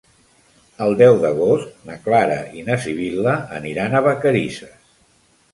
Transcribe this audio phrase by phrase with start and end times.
[0.85, 4.77] El deu d'agost na Clara i na Sibil·la aniran a Vacarisses.